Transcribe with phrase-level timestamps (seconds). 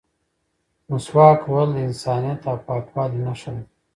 [0.89, 3.63] مسواک وهل د انسانیت او پاکوالي نښه ده.